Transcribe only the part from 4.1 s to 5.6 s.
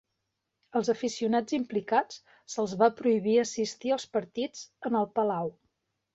partits en el Palau.